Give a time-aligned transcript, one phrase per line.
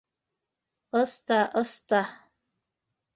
[1.01, 2.01] Ыста-ыста!